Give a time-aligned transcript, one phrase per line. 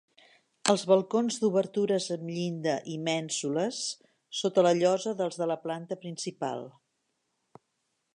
[0.71, 3.81] Els balcons d'obertures amb llinda i mènsules
[4.39, 6.65] sota la llosa dels de la planta principal.